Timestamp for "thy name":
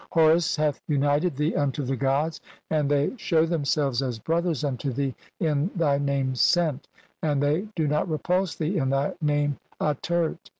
5.75-6.33, 8.89-9.59